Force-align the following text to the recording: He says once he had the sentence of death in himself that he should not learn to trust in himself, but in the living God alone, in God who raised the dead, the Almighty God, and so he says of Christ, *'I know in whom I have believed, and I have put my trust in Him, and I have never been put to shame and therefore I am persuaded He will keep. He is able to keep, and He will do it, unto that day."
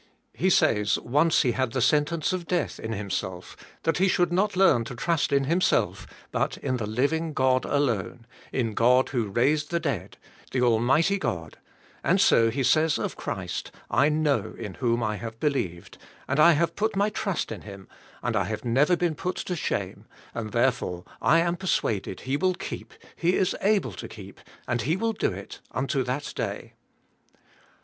He 0.33 0.49
says 0.49 0.97
once 0.97 1.43
he 1.43 1.51
had 1.51 1.73
the 1.73 1.79
sentence 1.79 2.33
of 2.33 2.47
death 2.47 2.79
in 2.79 2.91
himself 2.91 3.55
that 3.83 3.99
he 3.99 4.07
should 4.07 4.33
not 4.33 4.55
learn 4.55 4.83
to 4.85 4.95
trust 4.95 5.31
in 5.31 5.43
himself, 5.43 6.07
but 6.31 6.57
in 6.57 6.77
the 6.77 6.87
living 6.87 7.33
God 7.33 7.65
alone, 7.65 8.25
in 8.51 8.73
God 8.73 9.09
who 9.09 9.27
raised 9.27 9.69
the 9.69 9.79
dead, 9.79 10.17
the 10.53 10.59
Almighty 10.63 11.19
God, 11.19 11.59
and 12.03 12.19
so 12.19 12.49
he 12.49 12.63
says 12.63 12.97
of 12.97 13.15
Christ, 13.15 13.71
*'I 13.91 14.09
know 14.09 14.55
in 14.57 14.73
whom 14.73 15.03
I 15.03 15.17
have 15.17 15.39
believed, 15.39 15.99
and 16.27 16.39
I 16.39 16.53
have 16.53 16.75
put 16.75 16.95
my 16.95 17.11
trust 17.11 17.51
in 17.51 17.61
Him, 17.61 17.87
and 18.23 18.35
I 18.35 18.45
have 18.45 18.65
never 18.65 18.97
been 18.97 19.13
put 19.13 19.35
to 19.35 19.55
shame 19.55 20.07
and 20.33 20.51
therefore 20.51 21.03
I 21.21 21.41
am 21.41 21.57
persuaded 21.57 22.21
He 22.21 22.37
will 22.37 22.55
keep. 22.55 22.95
He 23.15 23.35
is 23.35 23.55
able 23.61 23.91
to 23.93 24.07
keep, 24.07 24.39
and 24.67 24.81
He 24.81 24.95
will 24.95 25.13
do 25.13 25.31
it, 25.31 25.59
unto 25.73 26.01
that 26.05 26.33
day." 26.35 26.73